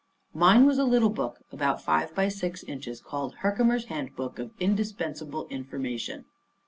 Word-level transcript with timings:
Mine 0.33 0.65
was 0.65 0.79
a 0.79 0.83
little 0.83 1.11
book 1.11 1.45
about 1.51 1.79
five 1.79 2.15
by 2.15 2.27
six 2.27 2.63
inches 2.63 2.99
called 2.99 3.35
"Herkimer's 3.41 3.85
Handbook 3.85 4.39
of 4.39 4.49
Indispensable 4.59 5.45
Information." 5.49 6.25